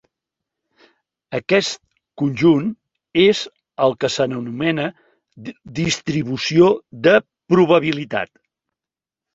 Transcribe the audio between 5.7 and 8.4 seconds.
distribució de probabilitat.